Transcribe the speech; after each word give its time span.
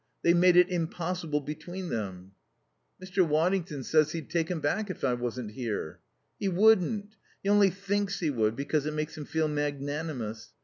They've 0.23 0.35
made 0.35 0.57
it 0.57 0.67
impossible 0.69 1.41
between 1.41 1.89
them." 1.89 2.31
"Mr. 2.99 3.23
Waddington 3.23 3.83
says 3.83 4.13
he'd 4.13 4.31
take 4.31 4.49
him 4.49 4.59
back 4.59 4.89
if 4.89 5.03
I 5.03 5.13
wasn't 5.13 5.51
here." 5.51 5.99
"He 6.39 6.47
wouldn't. 6.49 7.15
He 7.43 7.49
only 7.49 7.69
thinks 7.69 8.19
he 8.19 8.31
would, 8.31 8.55
because 8.55 8.87
it 8.87 8.95
makes 8.95 9.15
him 9.15 9.25
feel 9.25 9.47
magnanimous. 9.47 10.53